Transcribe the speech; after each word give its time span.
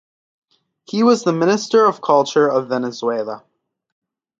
He 0.85 1.03
was 1.03 1.23
the 1.23 1.31
Minister 1.31 1.85
of 1.85 2.01
Culture 2.01 2.47
of 2.49 2.69
Venezuela. 2.69 3.43